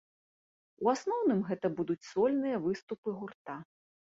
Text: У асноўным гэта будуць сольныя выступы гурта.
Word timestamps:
У 0.87 0.89
асноўным 0.93 1.43
гэта 1.49 1.67
будуць 1.81 1.99
сольныя 2.13 2.57
выступы 2.67 3.07
гурта. 3.21 3.61